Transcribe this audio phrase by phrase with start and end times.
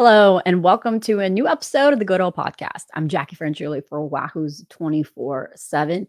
[0.00, 2.84] Hello, and welcome to a new episode of the Good Old Podcast.
[2.94, 6.06] I'm Jacquie Franciulli for Wahoo's 24 7.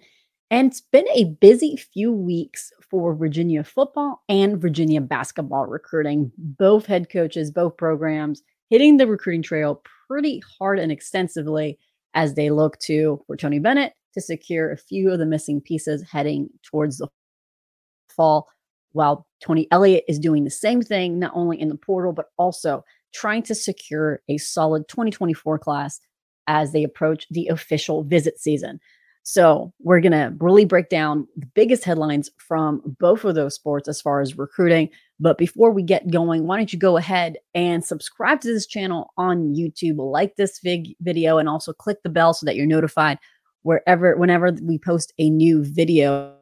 [0.52, 6.32] And it's been a busy few weeks for Virginia football and Virginia basketball recruiting.
[6.38, 11.80] Both head coaches, both programs hitting the recruiting trail pretty hard and extensively
[12.14, 16.04] as they look to for Tony Bennett to secure a few of the missing pieces
[16.08, 17.08] heading towards the
[18.16, 18.50] fall,
[18.92, 22.84] while Tony Elliott is doing the same thing, not only in the portal, but also
[23.14, 26.00] trying to secure a solid 2024 class
[26.48, 28.80] as they approach the official visit season.
[29.24, 33.88] So, we're going to really break down the biggest headlines from both of those sports
[33.88, 34.90] as far as recruiting.
[35.20, 39.14] But before we get going, why don't you go ahead and subscribe to this channel
[39.18, 43.20] on YouTube, like this video, and also click the bell so that you're notified
[43.62, 46.34] wherever, whenever we post a new video.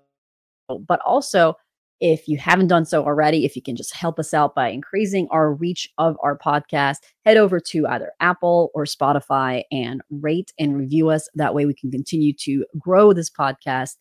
[0.69, 1.55] But also,
[1.99, 5.27] if you haven't done so already, if you can just help us out by increasing
[5.31, 10.77] our reach of our podcast, head over to either Apple or Spotify and rate and
[10.77, 11.27] review us.
[11.35, 13.95] That way, we can continue to grow this podcast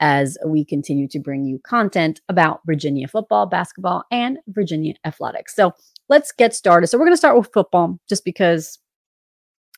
[0.00, 5.54] as we continue to bring you content about Virginia football, basketball, and Virginia athletics.
[5.54, 5.72] So
[6.08, 6.88] let's get started.
[6.88, 8.80] So we're going to start with football just because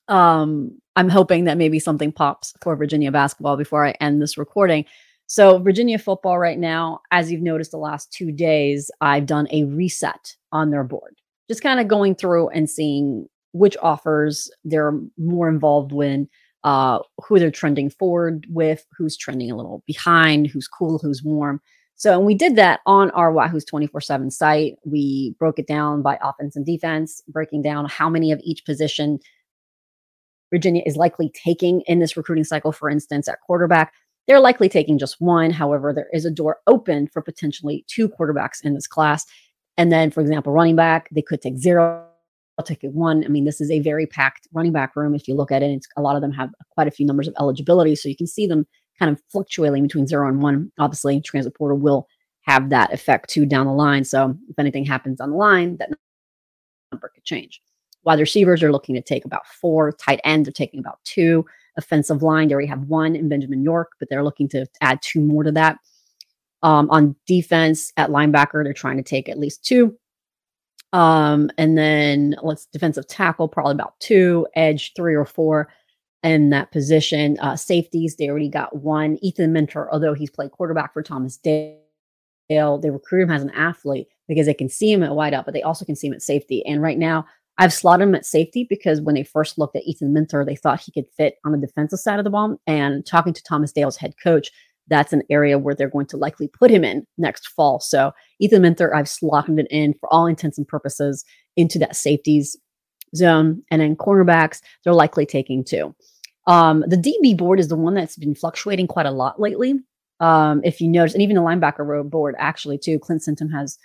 [0.08, 4.86] um, I'm hoping that maybe something pops for Virginia basketball before I end this recording.
[5.34, 9.64] So, Virginia football right now, as you've noticed the last two days, I've done a
[9.64, 11.16] reset on their board,
[11.50, 16.28] just kind of going through and seeing which offers they're more involved with,
[16.62, 21.60] uh, who they're trending forward with, who's trending a little behind, who's cool, who's warm.
[21.96, 24.76] So, and we did that on our Wahoo's 24 7 site.
[24.84, 29.18] We broke it down by offense and defense, breaking down how many of each position
[30.52, 32.70] Virginia is likely taking in this recruiting cycle.
[32.70, 33.92] For instance, at quarterback,
[34.26, 35.50] they're likely taking just one.
[35.50, 39.26] However, there is a door open for potentially two quarterbacks in this class.
[39.76, 42.06] And then, for example, running back, they could take zero,
[42.56, 43.24] I'll take one.
[43.24, 45.14] I mean, this is a very packed running back room.
[45.14, 47.26] If you look at it, it's, a lot of them have quite a few numbers
[47.26, 47.96] of eligibility.
[47.96, 48.66] So you can see them
[48.98, 50.70] kind of fluctuating between zero and one.
[50.78, 52.06] Obviously, transit portal will
[52.42, 54.04] have that effect too down the line.
[54.04, 55.90] So if anything happens on the line, that
[56.92, 57.60] number could change.
[58.04, 59.90] Wide receivers are looking to take about four.
[59.92, 61.44] Tight ends are taking about two
[61.76, 62.48] offensive line.
[62.48, 65.52] They already have one in Benjamin York, but they're looking to add two more to
[65.52, 65.78] that.
[66.62, 69.96] Um, on defense at linebacker, they're trying to take at least two.
[70.94, 75.68] Um, and then let's defensive tackle, probably about two, edge three or four
[76.22, 77.36] in that position.
[77.40, 79.18] Uh, safeties, they already got one.
[79.20, 81.78] Ethan Minter, although he's played quarterback for Thomas Dale,
[82.48, 85.62] they recruit him as an athlete because they can see him at wideout, but they
[85.62, 86.64] also can see him at safety.
[86.64, 87.26] And right now,
[87.58, 90.80] I've slotted him at safety because when they first looked at Ethan Minter, they thought
[90.80, 92.56] he could fit on the defensive side of the ball.
[92.66, 94.50] And talking to Thomas Dale's head coach,
[94.88, 97.80] that's an area where they're going to likely put him in next fall.
[97.80, 101.24] So Ethan Minter, I've slotted it in for all intents and purposes
[101.56, 102.56] into that safeties
[103.14, 103.62] zone.
[103.70, 105.94] And then cornerbacks, they're likely taking two.
[106.46, 109.74] Um, the DB board is the one that's been fluctuating quite a lot lately.
[110.20, 113.78] Um, if you notice, and even the linebacker board actually too, Clint Sintim has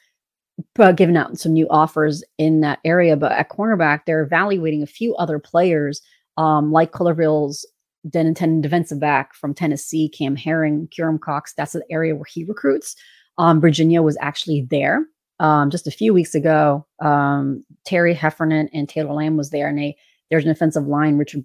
[0.78, 3.16] uh, given out some new offers in that area.
[3.16, 6.02] But at cornerback, they're evaluating a few other players,
[6.38, 7.66] um, like Collierville's
[8.04, 11.54] then intended defensive back from Tennessee, Cam Herring, Kurum Cox.
[11.54, 12.96] That's the area where he recruits.
[13.38, 15.06] Um, Virginia was actually there
[15.40, 16.86] um, just a few weeks ago.
[17.02, 19.98] Um, Terry Heffernan and Taylor Lamb was there, and they
[20.30, 21.44] there's an offensive line, Richard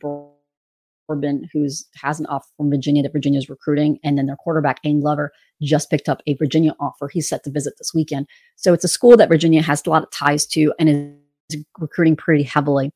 [1.06, 4.82] Corbin, who's has an offer from Virginia that Virginia is recruiting, and then their quarterback
[4.82, 5.32] Aiden Glover
[5.62, 7.08] just picked up a Virginia offer.
[7.08, 8.26] He's set to visit this weekend.
[8.56, 11.16] So it's a school that Virginia has a lot of ties to and
[11.50, 12.90] is recruiting pretty heavily.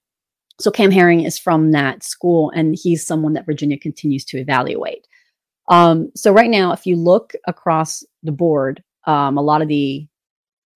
[0.60, 5.06] So Cam Herring is from that school, and he's someone that Virginia continues to evaluate.
[5.68, 10.06] Um, so right now, if you look across the board, um, a lot of the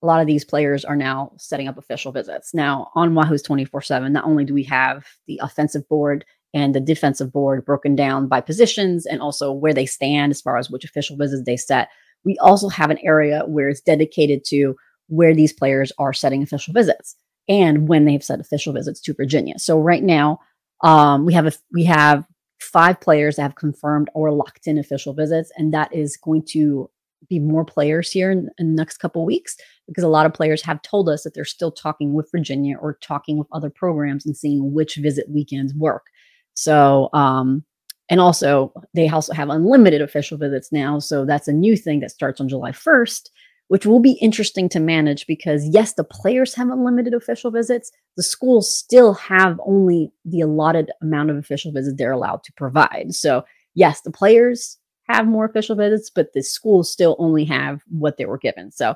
[0.02, 2.52] a lot of these players are now setting up official visits.
[2.52, 7.32] Now on Wahoo's 24/7, not only do we have the offensive board and the defensive
[7.32, 11.16] board broken down by positions and also where they stand as far as which official
[11.16, 11.88] visits they set.
[12.24, 14.76] We also have an area where it's dedicated to
[15.08, 17.16] where these players are setting official visits
[17.48, 19.58] and when they've set official visits to Virginia.
[19.58, 20.40] So right now,
[20.82, 22.26] um, we have a we have
[22.60, 26.90] five players that have confirmed or locked in official visits, and that is going to
[27.28, 29.56] be more players here in, in the next couple weeks
[29.86, 32.98] because a lot of players have told us that they're still talking with Virginia or
[33.00, 36.06] talking with other programs and seeing which visit weekends work.
[36.54, 37.64] So, um,
[38.08, 40.98] and also they also have unlimited official visits now.
[40.98, 43.30] So that's a new thing that starts on July 1st,
[43.68, 47.90] which will be interesting to manage because yes, the players have unlimited official visits.
[48.16, 53.14] The schools still have only the allotted amount of official visits they're allowed to provide.
[53.14, 53.44] So
[53.74, 54.78] yes, the players
[55.08, 58.70] have more official visits, but the schools still only have what they were given.
[58.72, 58.94] So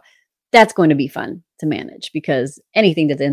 [0.52, 3.24] that's going to be fun to manage because anything that the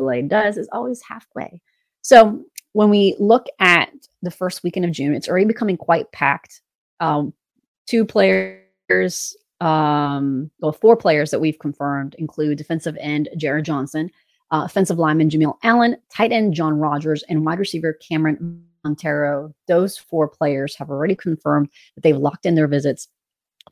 [0.00, 1.60] NCAA does is always halfway.
[2.02, 3.90] So when we look at
[4.22, 6.60] the first weekend of June, it's already becoming quite packed.
[7.00, 7.32] Um,
[7.86, 14.10] two players, um, well, four players that we've confirmed include defensive end Jared Johnson,
[14.50, 19.54] uh, offensive lineman Jameel Allen, tight end John Rogers, and wide receiver Cameron Montero.
[19.68, 23.08] Those four players have already confirmed that they've locked in their visits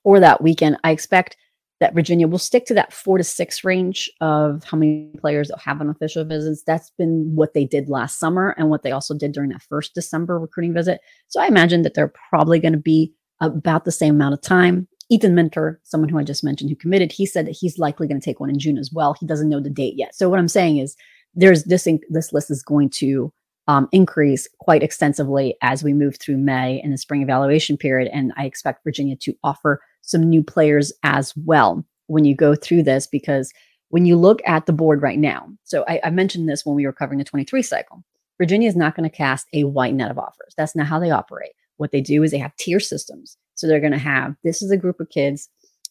[0.03, 0.77] for that weekend.
[0.85, 1.37] I expect
[1.81, 5.59] that Virginia will stick to that four to six range of how many players that
[5.59, 6.63] have an official visits.
[6.63, 9.95] That's been what they did last summer and what they also did during that first
[9.95, 11.01] December recruiting visit.
[11.29, 14.87] So I imagine that they're probably going to be about the same amount of time.
[15.09, 18.21] Ethan Minter, someone who I just mentioned who committed, he said that he's likely going
[18.21, 19.15] to take one in June as well.
[19.19, 20.15] He doesn't know the date yet.
[20.15, 20.95] So what I'm saying is
[21.35, 23.33] there's this this list is going to
[23.69, 28.11] um, increase quite extensively as we move through May and the spring evaluation period.
[28.13, 32.83] And I expect Virginia to offer some new players as well when you go through
[32.83, 33.53] this, because
[33.89, 36.87] when you look at the board right now, so I, I mentioned this when we
[36.87, 38.05] were covering the 23 cycle,
[38.39, 40.55] Virginia is not going to cast a wide net of offers.
[40.57, 41.53] That's not how they operate.
[41.77, 43.37] What they do is they have tier systems.
[43.55, 45.49] So they're going to have this is a group of kids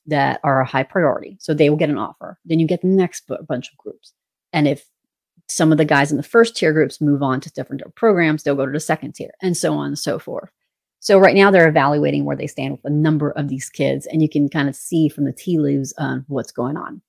[0.08, 1.38] that are a high priority.
[1.40, 2.40] So they will get an offer.
[2.46, 4.14] Then you get the next b- bunch of groups.
[4.52, 4.86] And if
[5.48, 8.56] some of the guys in the first tier groups move on to different programs, they'll
[8.56, 10.52] go to the second tier and so on and so forth.
[11.00, 14.22] So right now they're evaluating where they stand with a number of these kids, and
[14.22, 15.94] you can kind of see from the tea leaves
[16.28, 17.02] what's going on.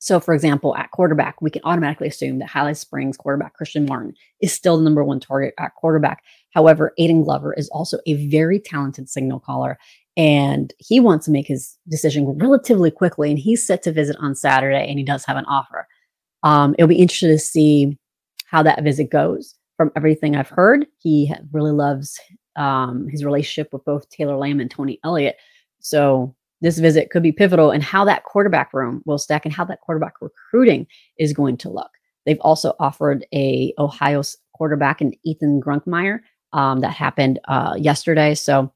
[0.00, 4.14] So, for example, at quarterback, we can automatically assume that Highland Springs quarterback Christian Martin
[4.40, 6.22] is still the number one target at quarterback.
[6.54, 9.76] However, Aiden Glover is also a very talented signal caller,
[10.16, 13.30] and he wants to make his decision relatively quickly.
[13.30, 15.88] And he's set to visit on Saturday, and he does have an offer.
[16.44, 17.98] Um, it'll be interesting to see
[18.46, 19.56] how that visit goes.
[19.76, 22.20] From everything I've heard, he really loves
[22.58, 25.36] um, his relationship with both Taylor Lamb and Tony Elliott.
[25.80, 29.64] So this visit could be pivotal in how that quarterback room will stack and how
[29.66, 30.86] that quarterback recruiting
[31.18, 31.90] is going to look.
[32.26, 34.22] They've also offered a Ohio
[34.52, 36.18] quarterback and Ethan Grunkemeyer
[36.52, 38.34] um, that happened uh, yesterday.
[38.34, 38.72] So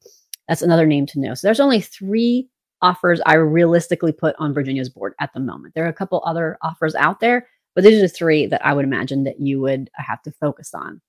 [0.49, 1.35] that's another name to know.
[1.35, 2.49] So there's only three
[2.83, 5.75] offers I realistically put on Virginia's board at the moment.
[5.75, 8.73] There are a couple other offers out there, but these are the three that I
[8.73, 11.01] would imagine that you would have to focus on.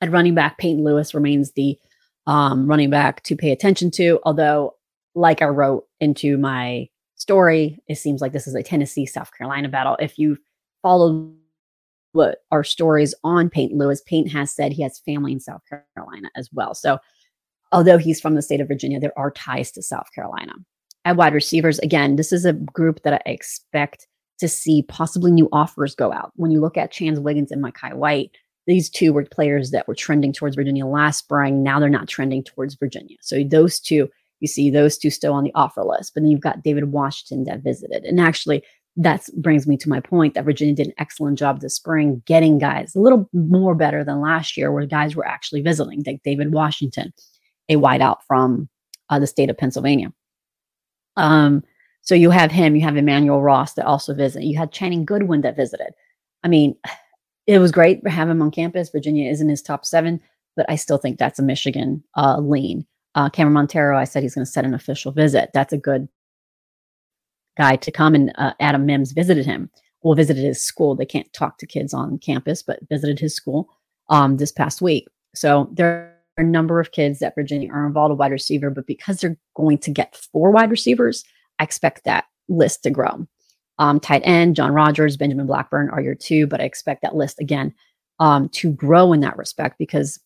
[0.00, 1.78] At running back, Peyton Lewis remains the
[2.26, 4.20] um, running back to pay attention to.
[4.24, 4.74] Although,
[5.14, 9.68] like I wrote into my story, it seems like this is a Tennessee South Carolina
[9.68, 9.96] battle.
[10.00, 10.36] If you
[10.82, 11.34] followed
[12.12, 16.30] what our stories on Peyton Lewis, Peyton has said he has family in South Carolina
[16.36, 16.74] as well.
[16.74, 16.98] So,
[17.72, 20.52] although he's from the state of Virginia, there are ties to South Carolina.
[21.04, 24.06] At wide receivers, again, this is a group that I expect
[24.38, 26.32] to see possibly new offers go out.
[26.36, 28.32] When you look at Chance Wiggins and Micah White,
[28.66, 31.62] these two were players that were trending towards Virginia last spring.
[31.62, 33.16] Now they're not trending towards Virginia.
[33.20, 34.08] So those two,
[34.40, 36.14] you see those two still on the offer list.
[36.14, 38.04] But then you've got David Washington that visited.
[38.04, 38.62] And actually,
[38.96, 42.58] that brings me to my point that Virginia did an excellent job this spring getting
[42.58, 46.52] guys a little more better than last year, where guys were actually visiting, like David
[46.52, 47.12] Washington,
[47.68, 48.68] a wideout from
[49.10, 50.12] uh, the state of Pennsylvania.
[51.16, 51.62] Um,
[52.00, 54.46] so you have him, you have Emmanuel Ross that also visited.
[54.46, 55.88] You had Channing Goodwin that visited.
[56.42, 56.76] I mean,
[57.46, 58.90] it was great to have him on campus.
[58.90, 60.20] Virginia is in his top seven,
[60.56, 62.86] but I still think that's a Michigan uh, lean.
[63.14, 65.50] Uh, Cameron Montero, I said he's going to set an official visit.
[65.54, 66.08] That's a good
[67.56, 68.14] guy to come.
[68.14, 69.70] And uh, Adam Mims visited him.
[70.02, 70.94] Well, visited his school.
[70.94, 73.68] They can't talk to kids on campus, but visited his school
[74.08, 75.08] um, this past week.
[75.34, 78.86] So there are a number of kids that Virginia are involved in wide receiver, but
[78.86, 81.24] because they're going to get four wide receivers,
[81.58, 83.26] I expect that list to grow.
[83.78, 87.40] Um, tight end, John Rogers, Benjamin Blackburn are your two, but I expect that list
[87.40, 87.74] again
[88.18, 90.18] um, to grow in that respect because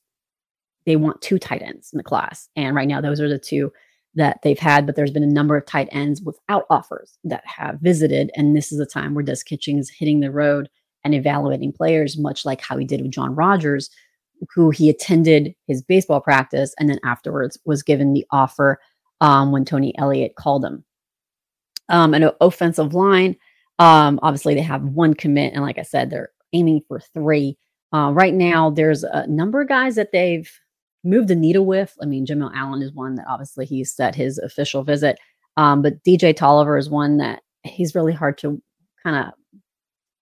[0.86, 2.48] they want two tight ends in the class.
[2.56, 3.72] And right now, those are the two
[4.14, 7.80] that they've had, but there's been a number of tight ends without offers that have
[7.80, 8.30] visited.
[8.34, 10.68] And this is a time where Des Kitchings is hitting the road
[11.04, 13.90] and evaluating players, much like how he did with John Rogers,
[14.54, 18.80] who he attended his baseball practice and then afterwards was given the offer
[19.20, 20.84] um, when Tony Elliott called him
[21.90, 23.36] um, an offensive line.
[23.78, 27.58] Um, obviously, they have one commit, and like I said, they're aiming for three.
[27.92, 30.50] Uh, right now, there's a number of guys that they've
[31.02, 31.94] moved the needle with.
[32.00, 35.18] I mean, Jameel Allen is one that obviously he's set his official visit,
[35.56, 38.62] um, but DJ Tolliver is one that he's really hard to
[39.02, 39.34] kind of.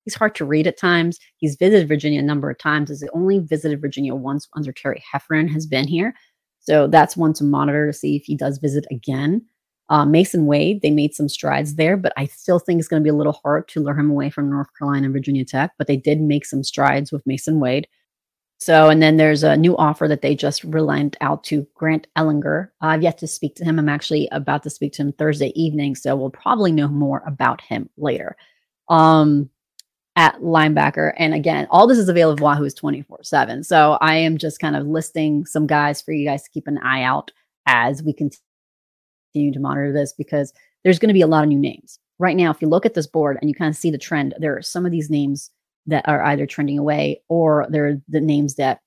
[0.04, 1.18] He's hard to read at times.
[1.36, 2.88] He's visited Virginia a number of times.
[2.88, 6.14] He's only visited Virginia once under Terry Heffernan has been here.
[6.60, 9.42] So that's one to monitor to see if he does visit again.
[9.90, 13.04] Uh, Mason Wade, they made some strides there, but I still think it's going to
[13.04, 15.72] be a little hard to lure him away from North Carolina and Virginia Tech.
[15.78, 17.88] But they did make some strides with Mason Wade.
[18.60, 22.70] So, and then there's a new offer that they just relent out to Grant Ellinger.
[22.80, 23.78] I've yet to speak to him.
[23.78, 27.60] I'm actually about to speak to him Thursday evening, so we'll probably know more about
[27.60, 28.36] him later.
[28.88, 29.48] Um,
[30.16, 31.12] at linebacker.
[31.16, 33.62] And again, all this is available Wahoo is 24 7.
[33.62, 36.78] So I am just kind of listing some guys for you guys to keep an
[36.78, 37.30] eye out
[37.66, 38.42] as we continue
[39.52, 40.52] to monitor this because
[40.84, 41.98] there's going to be a lot of new names.
[42.18, 44.34] Right now, if you look at this board and you kind of see the trend,
[44.38, 45.50] there are some of these names
[45.86, 48.80] that are either trending away or they're the names that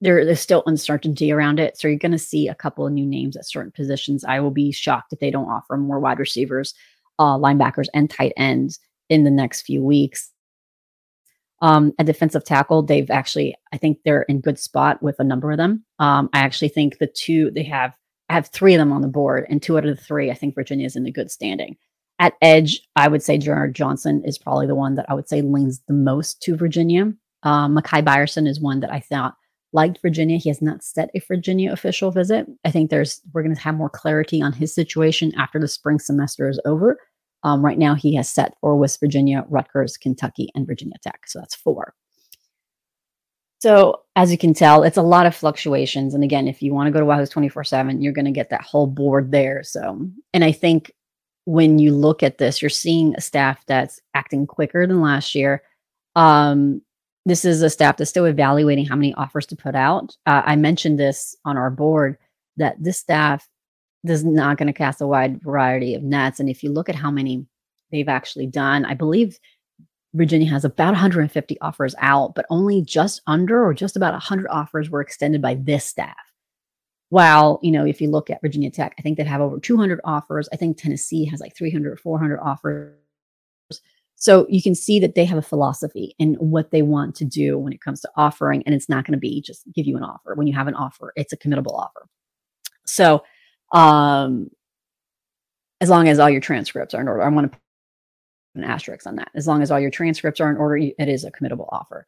[0.00, 1.78] there, there's still uncertainty around it.
[1.78, 4.24] So you're going to see a couple of new names at certain positions.
[4.24, 6.74] I will be shocked if they don't offer more wide receivers,
[7.18, 10.30] uh, linebackers, and tight ends in the next few weeks.
[11.60, 15.50] Um, a defensive tackle, they've actually, I think they're in good spot with a number
[15.50, 15.84] of them.
[15.98, 17.92] Um, I actually think the two they have,
[18.28, 20.34] I have three of them on the board, and two out of the three, I
[20.34, 21.76] think Virginia is in a good standing.
[22.18, 25.40] At edge, I would say Jared Johnson is probably the one that I would say
[25.40, 27.12] leans the most to Virginia.
[27.44, 29.34] Um, Makai Byerson is one that I thought
[29.72, 30.38] liked Virginia.
[30.38, 32.46] He has not set a Virginia official visit.
[32.64, 35.98] I think there's we're going to have more clarity on his situation after the spring
[35.98, 36.98] semester is over.
[37.44, 41.20] Um, right now, he has set for West Virginia, Rutgers, Kentucky, and Virginia Tech.
[41.26, 41.94] So that's four.
[43.60, 46.14] So as you can tell, it's a lot of fluctuations.
[46.14, 48.50] And again, if you want to go to Wahoo's 24 7, you're going to get
[48.50, 49.62] that whole board there.
[49.62, 50.92] So, and I think
[51.44, 55.62] when you look at this, you're seeing a staff that's acting quicker than last year.
[56.14, 56.82] Um,
[57.26, 60.16] this is a staff that's still evaluating how many offers to put out.
[60.26, 62.16] Uh, I mentioned this on our board
[62.56, 63.48] that this staff
[64.04, 66.40] is not going to cast a wide variety of nets.
[66.40, 67.46] And if you look at how many
[67.90, 69.38] they've actually done, I believe
[70.14, 74.88] Virginia has about 150 offers out, but only just under or just about 100 offers
[74.88, 76.16] were extended by this staff.
[77.10, 80.00] While, you know, if you look at Virginia Tech, I think they have over 200
[80.04, 80.48] offers.
[80.52, 82.94] I think Tennessee has like 300 or 400 offers.
[84.16, 87.56] So you can see that they have a philosophy in what they want to do
[87.58, 88.62] when it comes to offering.
[88.66, 90.34] And it's not going to be just give you an offer.
[90.34, 92.06] When you have an offer, it's a committable offer.
[92.84, 93.22] So
[93.72, 94.50] um,
[95.80, 97.22] as long as all your transcripts are in order.
[97.22, 97.58] I want to
[98.54, 99.30] an asterisk on that.
[99.34, 102.06] As long as all your transcripts are in order, it is a committable offer.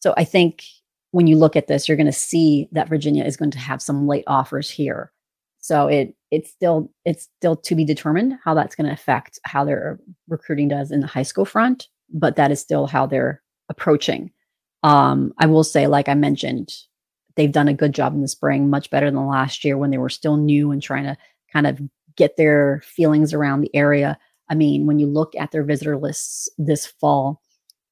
[0.00, 0.64] So I think
[1.12, 3.82] when you look at this, you're going to see that Virginia is going to have
[3.82, 5.12] some late offers here.
[5.58, 9.64] So it it's still it's still to be determined how that's going to affect how
[9.64, 14.30] their recruiting does in the high school front, but that is still how they're approaching.
[14.82, 16.72] Um, I will say, like I mentioned,
[17.36, 19.98] they've done a good job in the spring, much better than last year when they
[19.98, 21.16] were still new and trying to
[21.52, 21.80] kind of
[22.16, 24.18] get their feelings around the area.
[24.50, 27.40] I mean, when you look at their visitor lists this fall,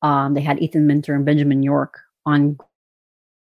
[0.03, 2.59] um, they had Ethan Minter and Benjamin York on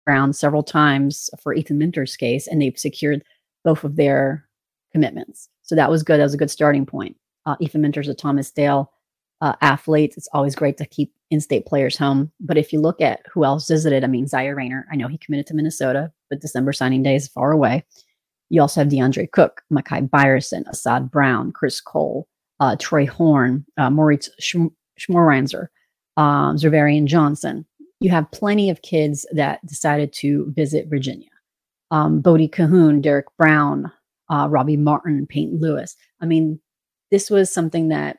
[0.07, 3.23] ground several times for Ethan Minter's case, and they've secured
[3.65, 4.49] both of their
[4.93, 5.49] commitments.
[5.63, 6.19] So that was good.
[6.19, 7.17] That was a good starting point.
[7.45, 8.91] Uh, Ethan Minter's a Thomas Dale
[9.41, 10.15] uh, athlete.
[10.17, 12.31] It's always great to keep in-state players home.
[12.41, 15.19] But if you look at who else visited, I mean, Zaire Rayner, I know he
[15.19, 17.85] committed to Minnesota, but December signing day is far away.
[18.51, 22.29] You also have DeAndre Cook, Makai Byerson, Assad Brown, Chris Cole,
[22.63, 25.67] uh, Troy Horn, uh, Moritz Schmorenzer,
[26.17, 27.67] um, Zervarian Johnson.
[27.99, 31.29] You have plenty of kids that decided to visit Virginia.
[31.91, 33.91] Um, Bodie Cahoon, Derek Brown,
[34.31, 35.97] uh, Robbie Martin, Peyton Lewis.
[36.21, 36.61] I mean,
[37.11, 38.19] this was something that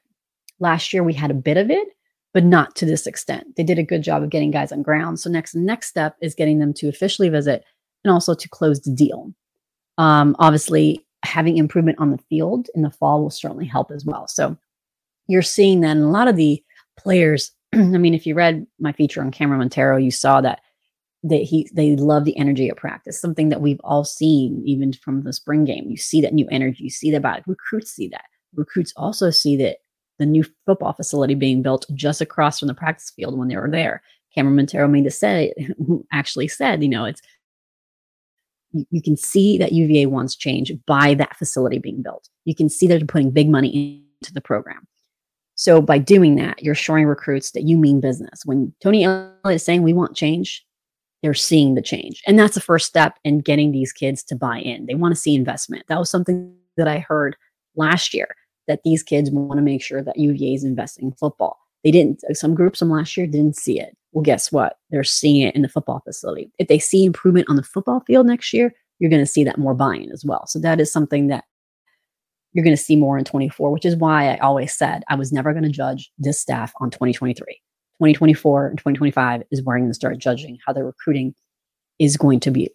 [0.59, 1.87] last year we had a bit of it,
[2.33, 3.55] but not to this extent.
[3.55, 5.21] They did a good job of getting guys on ground.
[5.21, 7.63] So next next step is getting them to officially visit
[8.03, 9.33] and also to close the deal.
[9.97, 14.27] Um, obviously, having improvement on the field in the fall will certainly help as well.
[14.27, 14.57] So
[15.27, 16.61] you're seeing that a lot of the
[16.97, 17.51] players.
[17.73, 20.61] I mean, if you read my feature on Cameron Montero, you saw that
[21.25, 25.23] that he they love the energy of practice, something that we've all seen even from
[25.23, 25.89] the spring game.
[25.89, 28.25] You see that new energy, you see that about recruits see that.
[28.55, 29.77] Recruits also see that
[30.19, 33.69] the new football facility being built just across from the practice field when they were
[33.69, 34.03] there.
[34.35, 35.53] Cameron Montero made to say,
[36.11, 37.21] actually said, you know, it's
[38.73, 42.27] you, can see that UVA wants change by that facility being built.
[42.45, 44.87] You can see that they're putting big money into the program.
[45.55, 48.41] So by doing that, you're showing recruits that you mean business.
[48.45, 50.65] When Tony Elliott is saying we want change,
[51.21, 52.21] they're seeing the change.
[52.27, 54.87] And that's the first step in getting these kids to buy in.
[54.87, 55.85] They want to see investment.
[55.87, 57.35] That was something that I heard
[57.75, 58.27] last year
[58.67, 61.59] that these kids want to make sure that UVA is investing in football.
[61.83, 63.95] They didn't, some groups from last year didn't see it.
[64.13, 64.77] Well, guess what?
[64.91, 66.51] They're seeing it in the football facility.
[66.59, 69.57] If they see improvement on the football field next year, you're going to see that
[69.57, 70.45] more buying as well.
[70.47, 71.45] So that is something that
[72.53, 75.33] you're going to see more in 24, which is why I always said I was
[75.33, 77.43] never going to judge this staff on 2023.
[77.99, 81.33] 2024 and 2025 is where I'm going to start judging how their recruiting
[81.97, 82.69] is going to be.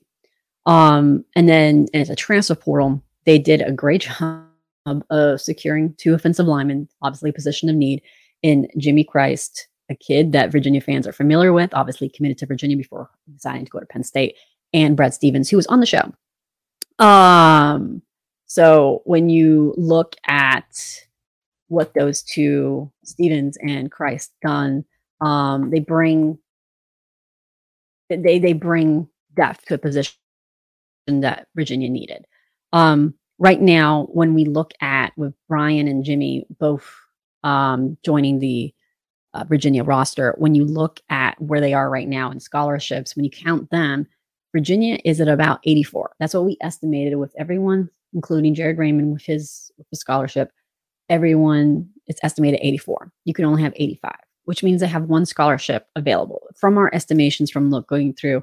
[0.67, 6.15] Um, and then as a transfer portal, they did a great job of securing two
[6.15, 8.03] offensive linemen, obviously a position of need,
[8.43, 12.77] in Jimmy Christ, a kid that Virginia fans are familiar with, obviously committed to Virginia
[12.77, 14.37] before deciding to go to Penn State,
[14.73, 16.13] and Brad Stevens, who was on the show.
[17.05, 18.03] Um,
[18.47, 21.05] so when you look at
[21.69, 24.85] what those two Stevens and Christ done,
[25.21, 26.39] Um, they bring
[28.09, 30.15] they they bring depth to a position
[31.07, 32.25] that Virginia needed.
[32.73, 36.87] Um, right now, when we look at with Brian and Jimmy both
[37.43, 38.73] um, joining the
[39.39, 43.25] uh, Virginia roster, when you look at where they are right now in scholarships, when
[43.25, 44.07] you count them,
[44.53, 46.13] Virginia is at about 84.
[46.19, 50.51] That's what we estimated with everyone, including Jared Raymond with his, with his scholarship.
[51.09, 53.13] Everyone is estimated 84.
[53.25, 54.13] You can only have 85,
[54.45, 58.43] which means they have one scholarship available from our estimations from look going through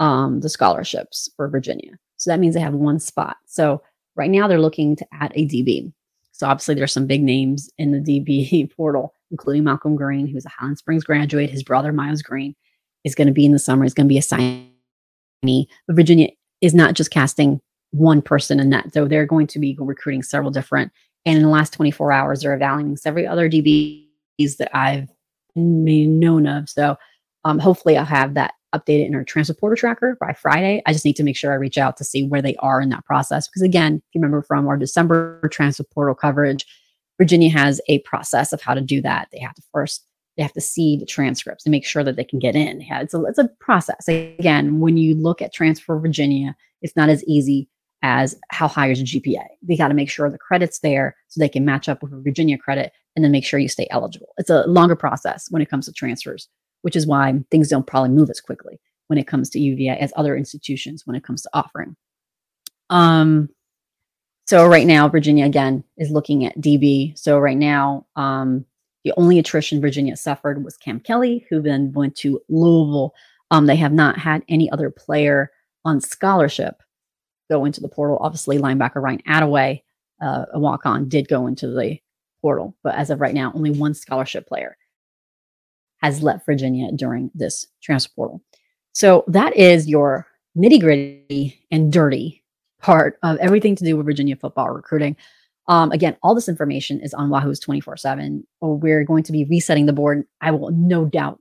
[0.00, 1.92] um, the scholarships for Virginia.
[2.16, 3.36] So that means they have one spot.
[3.46, 3.82] So
[4.16, 5.92] right now they're looking to add a DB.
[6.32, 10.50] So obviously there's some big names in the DB portal, including Malcolm Green, who's a
[10.50, 11.50] Highland Springs graduate.
[11.50, 12.54] His brother Miles Green
[13.02, 13.82] is going to be in the summer.
[13.82, 14.68] He's going to be a signing
[15.42, 16.28] but Virginia
[16.60, 17.60] is not just casting
[17.90, 20.92] one person in that, So they're going to be recruiting several different.
[21.26, 25.08] And in the last 24 hours, they're evaluating several other DBs that I've
[25.54, 26.68] known of.
[26.70, 26.96] So
[27.44, 30.82] um, hopefully I'll have that updated in our transfer portal tracker by Friday.
[30.86, 32.88] I just need to make sure I reach out to see where they are in
[32.88, 33.46] that process.
[33.46, 36.66] Because again, if you remember from our December transfer portal coverage,
[37.22, 39.28] Virginia has a process of how to do that.
[39.30, 40.04] They have to first
[40.36, 42.80] they have to see the transcripts and make sure that they can get in.
[42.80, 44.08] Yeah, it's a it's a process.
[44.08, 47.68] Again, when you look at transfer Virginia, it's not as easy
[48.02, 49.44] as how high is GPA.
[49.62, 52.20] They got to make sure the credit's there so they can match up with a
[52.20, 54.34] Virginia credit and then make sure you stay eligible.
[54.36, 56.48] It's a longer process when it comes to transfers,
[56.80, 60.12] which is why things don't probably move as quickly when it comes to UVA as
[60.16, 61.94] other institutions when it comes to offering.
[62.90, 63.48] Um,
[64.52, 67.18] so right now, Virginia again is looking at DB.
[67.18, 68.66] So right now, um,
[69.02, 73.14] the only attrition Virginia suffered was Cam Kelly, who then went to Louisville.
[73.50, 75.50] Um, they have not had any other player
[75.86, 76.82] on scholarship
[77.50, 78.18] go into the portal.
[78.20, 79.80] Obviously, linebacker Ryan Attaway,
[80.20, 81.98] uh, a walk on, did go into the
[82.42, 82.76] portal.
[82.82, 84.76] But as of right now, only one scholarship player
[86.02, 88.42] has left Virginia during this transfer portal.
[88.92, 90.26] So that is your
[90.58, 92.41] nitty gritty and dirty
[92.82, 95.16] part of everything to do with Virginia football recruiting.
[95.68, 98.44] Um, again, all this information is on Wahoo's 24 7.
[98.60, 101.40] We're going to be resetting the board, I will no doubt,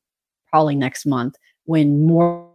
[0.50, 2.48] probably next month when more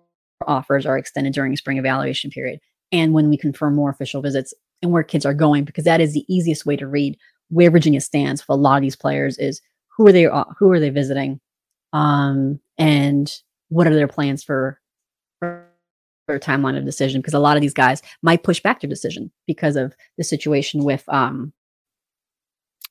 [0.47, 2.61] offers are extended during spring evaluation period
[2.93, 6.13] and when we confirm more official visits and where kids are going, because that is
[6.13, 7.19] the easiest way to read
[7.49, 9.61] where Virginia stands for a lot of these players is
[9.97, 11.41] who are they uh, who are they visiting
[11.93, 13.33] um, and
[13.69, 14.81] what are their plans for
[16.27, 19.31] their timeline of decision because a lot of these guys might push back their decision
[19.47, 21.53] because of the situation with um,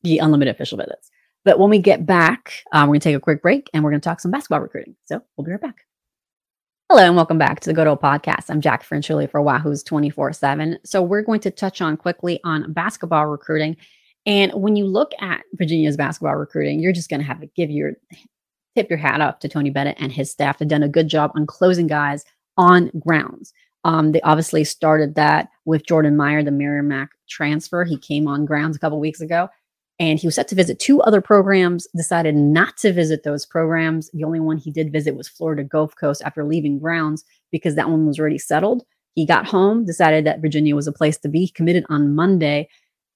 [0.04, 1.10] the unlimited official visits.
[1.44, 3.92] But when we get back, um, we're going to take a quick break and we're
[3.92, 4.96] going to talk some basketball recruiting.
[5.06, 5.86] So we'll be right back.
[6.90, 8.50] Hello and welcome back to the Good Old Podcast.
[8.50, 10.80] I'm Jack Franciulli for Wahoo's 24 7.
[10.86, 13.76] So we're going to touch on quickly on basketball recruiting.
[14.28, 17.70] And when you look at Virginia's basketball recruiting, you're just going to have to give
[17.70, 17.94] your
[18.76, 20.58] tip your hat up to Tony Bennett and his staff.
[20.58, 22.26] They've done a good job on closing guys
[22.58, 23.54] on grounds.
[23.84, 27.84] Um, they obviously started that with Jordan Minor, the Merrimack transfer.
[27.84, 29.50] He came on grounds a couple weeks ago
[30.00, 34.10] and he was set to visit two other programs, decided not to visit those programs.
[34.12, 37.90] The only one he did visit was Florida Gulf Coast after leaving grounds because that
[37.90, 38.84] one was already settled.
[39.14, 42.68] He got home, decided that Virginia was a place to be, committed on Monday,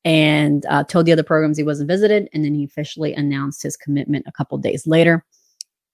[0.06, 2.30] and uh, told the other programs he wasn't visited.
[2.34, 5.26] And then he officially announced his commitment a couple days later.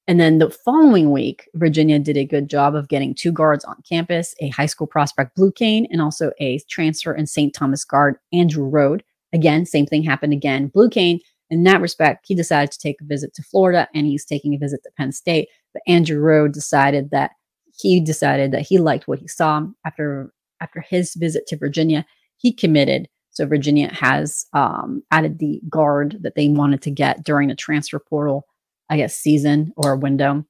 [0.08, 3.82] And then the following week, Virginia did a good job of getting two guards on
[3.88, 7.54] campus a high school prospect, Blue Cain, and also a transfer and St.
[7.54, 9.02] Thomas guard, Andrew Rohde.
[9.34, 10.68] Again, same thing happened again.
[10.68, 14.26] Blue Cain, in that respect, he decided to take a visit to Florida and he's
[14.26, 15.50] taking a visit to Penn State.
[15.74, 17.32] But Andrew Rohde decided that
[17.76, 22.06] he decided that he liked what he saw after after his visit to Virginia.
[22.38, 23.08] He committed.
[23.32, 28.00] So Virginia has um, added the guard that they wanted to get during the transfer
[28.00, 28.46] portal
[28.90, 30.46] I guess, season or window.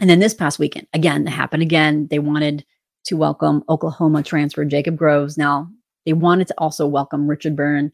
[0.00, 2.08] And then this past weekend, again, it happened again.
[2.10, 2.64] They wanted
[3.06, 5.38] to welcome Oklahoma transfer Jacob Groves.
[5.38, 5.68] Now,
[6.04, 7.92] they wanted to also welcome Richard Byrne,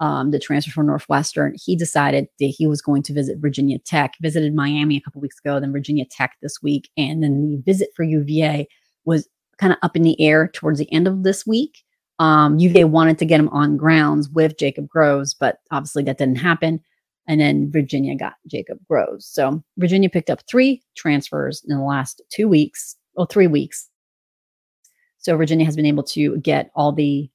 [0.00, 1.54] um, the transfer from Northwestern.
[1.62, 5.38] He decided that he was going to visit Virginia Tech, visited Miami a couple weeks
[5.38, 6.90] ago, then Virginia Tech this week.
[6.96, 8.66] And then the visit for UVA
[9.04, 11.82] was kind of up in the air towards the end of this week.
[12.18, 16.38] Um, UVA wanted to get him on grounds with Jacob Groves, but obviously that didn't
[16.38, 16.80] happen.
[17.28, 19.26] And then Virginia got Jacob Groves.
[19.26, 23.88] So Virginia picked up three transfers in the last two weeks, or three weeks.
[25.18, 27.30] So Virginia has been able to get all the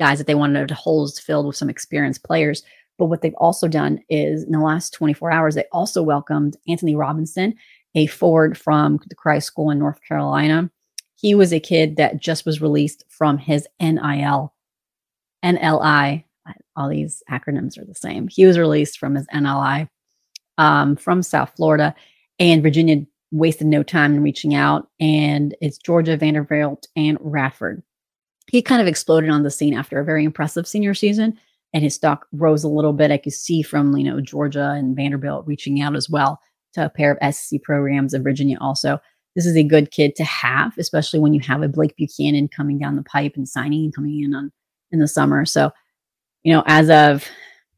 [0.00, 2.62] guys that they wanted to holes filled with some experienced players.
[2.98, 6.94] But what they've also done is in the last 24 hours, they also welcomed Anthony
[6.94, 7.54] Robinson,
[7.94, 10.70] a forward from the Christ School in North Carolina.
[11.16, 14.54] He was a kid that just was released from his NIL,
[15.44, 16.24] NLI
[16.76, 18.28] all these acronyms are the same.
[18.28, 19.88] He was released from his NLI
[20.58, 21.94] um, from South Florida.
[22.38, 24.88] and Virginia wasted no time in reaching out.
[25.00, 27.82] And it's Georgia, Vanderbilt, and Radford.
[28.50, 31.38] He kind of exploded on the scene after a very impressive senior season,
[31.74, 33.10] and his stock rose a little bit.
[33.10, 36.40] I could see from you know Georgia and Vanderbilt reaching out as well
[36.72, 38.98] to a pair of SEC programs, and Virginia also.
[39.36, 42.78] This is a good kid to have, especially when you have a Blake Buchanan coming
[42.78, 44.50] down the pipe and signing and coming in on
[44.90, 45.44] in the summer.
[45.44, 45.70] So,
[46.48, 47.28] you know, as of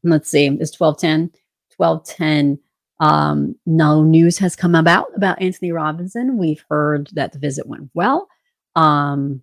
[0.05, 1.37] let's see, it's 1210,
[1.75, 2.57] 1210
[3.01, 6.37] um, no news has come about about Anthony Robinson.
[6.37, 8.29] We've heard that the visit went well.
[8.77, 9.41] Um,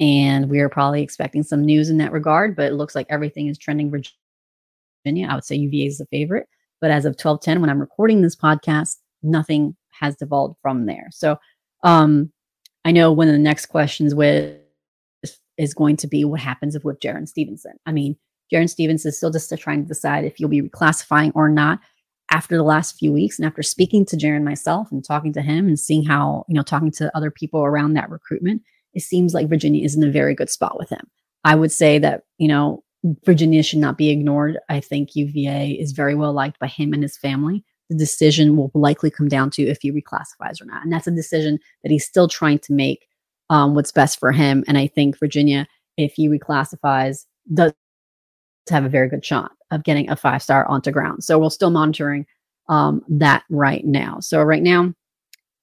[0.00, 3.46] and we are probably expecting some news in that regard, but it looks like everything
[3.46, 5.28] is trending Virginia.
[5.28, 6.48] I would say UVA is the favorite.
[6.80, 11.06] But as of 1210, when I'm recording this podcast, nothing has devolved from there.
[11.12, 11.38] So
[11.84, 12.32] um,
[12.84, 14.58] I know one of the next questions with
[15.58, 17.78] is going to be what happens if with Jarin Stevenson.
[17.86, 18.16] I mean,
[18.52, 21.80] Jarin Stevens is still just trying to decide if you'll be reclassifying or not
[22.30, 25.68] after the last few weeks and after speaking to Jarin myself and talking to him
[25.68, 29.48] and seeing how, you know, talking to other people around that recruitment, it seems like
[29.48, 31.06] Virginia is in a very good spot with him.
[31.44, 32.82] I would say that, you know,
[33.24, 34.58] Virginia should not be ignored.
[34.68, 37.62] I think UVA is very well liked by him and his family.
[37.90, 40.82] The decision will likely come down to if he reclassifies or not.
[40.82, 43.06] And that's a decision that he's still trying to make
[43.50, 44.64] um, what's best for him.
[44.66, 45.66] And I think Virginia,
[45.98, 47.72] if he reclassifies, does
[48.72, 51.24] have a very good shot of getting a five star onto ground.
[51.24, 52.26] So we're still monitoring
[52.68, 54.18] um, that right now.
[54.20, 54.94] So right now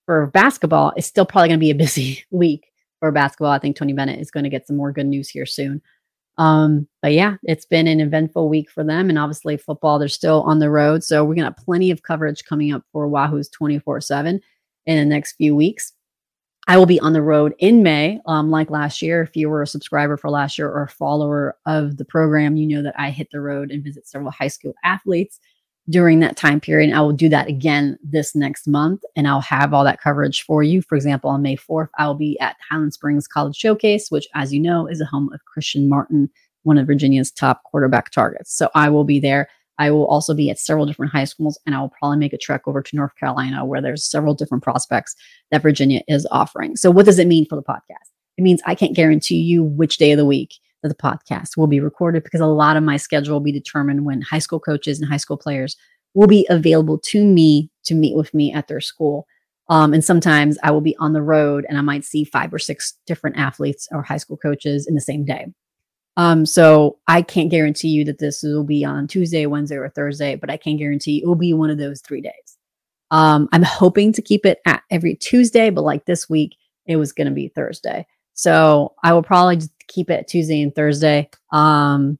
[0.05, 2.67] for basketball, it's still probably going to be a busy week
[2.99, 3.51] for basketball.
[3.51, 5.81] I think Tony Bennett is going to get some more good news here soon.
[6.37, 9.09] Um, but yeah, it's been an eventful week for them.
[9.09, 11.03] And obviously, football, they're still on the road.
[11.03, 14.39] So we're going to have plenty of coverage coming up for Wahoo's 24 7
[14.85, 15.93] in the next few weeks.
[16.67, 19.21] I will be on the road in May, um, like last year.
[19.21, 22.67] If you were a subscriber for last year or a follower of the program, you
[22.67, 25.39] know that I hit the road and visit several high school athletes
[25.89, 26.89] during that time period.
[26.89, 30.43] And I will do that again this next month, and I'll have all that coverage
[30.43, 30.82] for you.
[30.84, 34.54] For example, on May 4th, I will be at Highland Springs College Showcase, which, as
[34.54, 36.30] you know, is a home of Christian Martin,
[36.63, 38.56] one of Virginia's top quarterback targets.
[38.56, 39.50] So I will be there
[39.82, 42.38] I will also be at several different high schools and I will probably make a
[42.38, 45.15] trek over to North Carolina where there's several different prospects
[45.50, 46.76] that Virginia is offering.
[46.76, 48.12] So what does it mean for the podcast?
[48.38, 51.65] It means I can't guarantee you which day of the week that the podcast will
[51.65, 55.00] be recorded because a lot of my schedule will be determined when high school coaches
[55.00, 55.76] and high school players
[56.13, 59.26] will be available to me to meet with me at their school.
[59.67, 62.60] Um, and sometimes I will be on the road and I might see five or
[62.60, 65.48] six different athletes or high school coaches in the same day.
[66.17, 70.36] Um, so I can't guarantee you that this will be on Tuesday, Wednesday, or Thursday,
[70.36, 72.58] but I can guarantee it will be one of those three days.
[73.12, 77.13] Um, I'm hoping to keep it at every Tuesday, but like this week, it was
[77.13, 78.06] going to be Thursday.
[78.34, 81.30] So I will probably just keep it Tuesday and Thursday.
[81.52, 82.17] Um,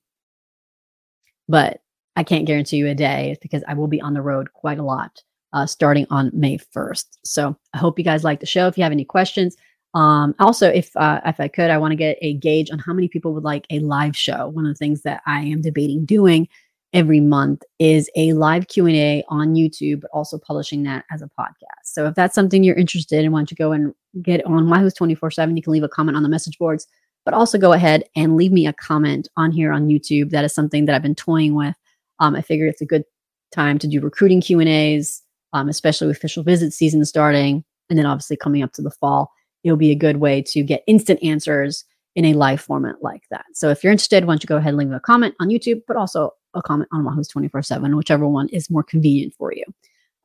[1.48, 1.82] but
[2.16, 4.84] I can't guarantee you a day because I will be on the road quite a
[4.84, 5.22] lot
[5.54, 7.06] uh, starting on May 1st.
[7.24, 8.68] So I hope you guys like the show.
[8.68, 9.56] If you have any questions,
[9.94, 12.94] um, also, if uh, if I could, I want to get a gauge on how
[12.94, 14.48] many people would like a live show.
[14.48, 16.48] One of the things that I am debating doing
[16.94, 21.22] every month is a live Q and A on YouTube, but also publishing that as
[21.22, 21.84] a podcast.
[21.84, 24.94] So if that's something you're interested in, why don't you go and get on Wahoo's
[24.94, 25.58] 24 seven?
[25.58, 26.88] You can leave a comment on the message boards,
[27.26, 30.30] but also go ahead and leave me a comment on here on YouTube.
[30.30, 31.76] That is something that I've been toying with.
[32.20, 33.04] Um, I figured it's a good
[33.52, 38.00] time to do recruiting Q and A's, um, especially with official visit season starting, and
[38.00, 39.32] then obviously coming up to the fall
[39.64, 43.46] it'll be a good way to get instant answers in a live format like that.
[43.54, 45.82] So if you're interested, why don't you go ahead and leave a comment on YouTube,
[45.88, 49.64] but also a comment on Wahoo's 24 7, whichever one is more convenient for you.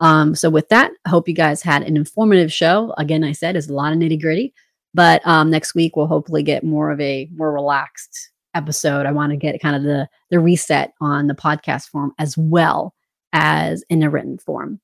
[0.01, 2.93] Um, so with that, I hope you guys had an informative show.
[2.99, 4.53] Again, I said it's a lot of nitty gritty,
[4.93, 9.07] but um, next week we'll hopefully get more of a more relaxed episode.
[9.07, 12.95] I want to get kind of the the reset on the podcast form as well
[13.33, 14.81] as in a written form.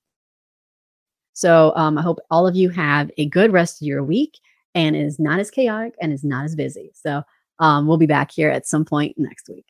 [1.33, 4.38] So um, I hope all of you have a good rest of your week
[4.75, 6.92] and is not as chaotic and is not as busy.
[6.95, 7.23] So
[7.59, 9.66] um, we'll be back here at some point next week.